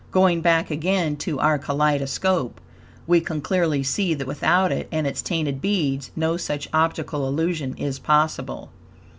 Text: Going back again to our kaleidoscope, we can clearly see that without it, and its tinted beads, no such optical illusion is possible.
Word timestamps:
Going 0.09 0.41
back 0.41 0.71
again 0.71 1.15
to 1.17 1.39
our 1.39 1.59
kaleidoscope, 1.59 2.59
we 3.05 3.21
can 3.21 3.39
clearly 3.39 3.83
see 3.83 4.15
that 4.15 4.25
without 4.25 4.71
it, 4.71 4.87
and 4.91 5.05
its 5.05 5.21
tinted 5.21 5.61
beads, 5.61 6.09
no 6.15 6.37
such 6.37 6.67
optical 6.73 7.27
illusion 7.27 7.77
is 7.77 7.99
possible. 7.99 8.71